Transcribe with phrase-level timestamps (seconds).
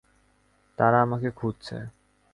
[0.77, 1.77] তারা আমাকে খুঁজছে।